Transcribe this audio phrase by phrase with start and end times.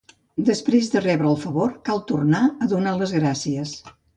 [0.45, 3.79] Després de rebre el favor cal tornar a donar les gràcies.